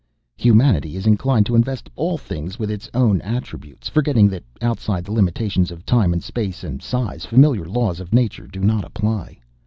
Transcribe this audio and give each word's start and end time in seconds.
Humanity 0.35 0.95
is 0.95 1.05
inclined 1.05 1.45
to 1.45 1.53
invest 1.53 1.87
all 1.95 2.17
things 2.17 2.57
with 2.57 2.71
its 2.71 2.89
own 2.91 3.21
attributes, 3.21 3.87
forgetting 3.87 4.29
that 4.29 4.43
outside 4.59 5.05
the 5.05 5.11
limitations 5.11 5.69
of 5.69 5.85
time 5.85 6.11
and 6.11 6.23
space 6.23 6.63
and 6.63 6.81
size, 6.81 7.23
familiar 7.23 7.65
laws 7.65 7.99
of 7.99 8.11
nature 8.11 8.47
do 8.47 8.61
not 8.61 8.83
apply. 8.83 9.37